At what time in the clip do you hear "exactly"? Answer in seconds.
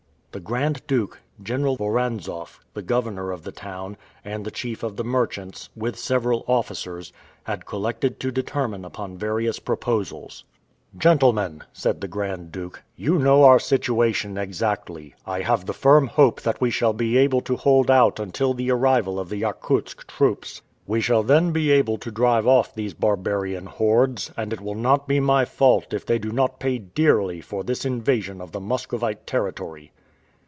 14.37-15.15